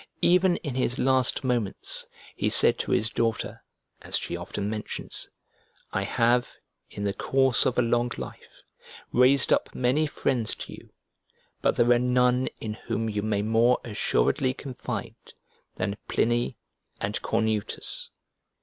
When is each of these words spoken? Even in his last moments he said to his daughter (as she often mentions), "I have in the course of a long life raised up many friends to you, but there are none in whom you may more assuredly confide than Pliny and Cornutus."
Even 0.23 0.55
in 0.57 0.73
his 0.73 0.97
last 0.97 1.43
moments 1.43 2.07
he 2.35 2.49
said 2.49 2.79
to 2.79 2.91
his 2.91 3.11
daughter 3.11 3.63
(as 4.01 4.17
she 4.17 4.35
often 4.35 4.67
mentions), 4.67 5.29
"I 5.93 6.05
have 6.05 6.49
in 6.89 7.03
the 7.03 7.13
course 7.13 7.67
of 7.67 7.77
a 7.77 7.83
long 7.83 8.11
life 8.17 8.63
raised 9.13 9.53
up 9.53 9.75
many 9.75 10.07
friends 10.07 10.55
to 10.55 10.73
you, 10.73 10.89
but 11.61 11.75
there 11.75 11.91
are 11.91 11.99
none 11.99 12.49
in 12.59 12.73
whom 12.73 13.11
you 13.11 13.21
may 13.21 13.43
more 13.43 13.77
assuredly 13.83 14.55
confide 14.55 15.33
than 15.75 15.95
Pliny 16.07 16.57
and 16.99 17.21
Cornutus." 17.21 18.09